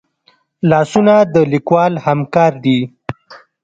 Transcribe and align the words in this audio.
لاسونه 0.69 1.15
د 1.33 1.35
لیکوال 1.53 1.93
همکار 2.05 2.51
دي 2.63 2.79